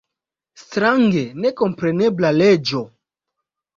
Strange 0.61 1.21
nekomprenebla 1.43 2.33
leĝo! 2.41 2.83